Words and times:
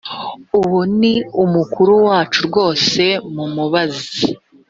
ubu 0.59 0.79
ni 0.99 1.13
umukuru 1.43 1.93
wacu 2.07 2.39
rwose 2.47 3.03
mumubaze 3.33 4.09